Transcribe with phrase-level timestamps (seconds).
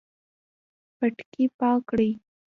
[0.97, 2.09] پټکی پاک کړئ